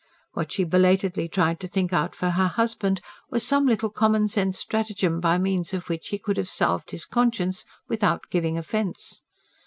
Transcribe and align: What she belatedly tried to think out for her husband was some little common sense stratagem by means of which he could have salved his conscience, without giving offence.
What 0.33 0.51
she 0.51 0.63
belatedly 0.63 1.27
tried 1.29 1.59
to 1.59 1.67
think 1.67 1.93
out 1.93 2.15
for 2.15 2.31
her 2.31 2.47
husband 2.47 3.01
was 3.29 3.45
some 3.45 3.67
little 3.67 3.91
common 3.91 4.27
sense 4.29 4.57
stratagem 4.57 5.19
by 5.19 5.37
means 5.37 5.75
of 5.75 5.89
which 5.89 6.07
he 6.07 6.17
could 6.17 6.37
have 6.37 6.49
salved 6.49 6.89
his 6.89 7.05
conscience, 7.05 7.65
without 7.87 8.23
giving 8.31 8.57
offence. 8.57 9.21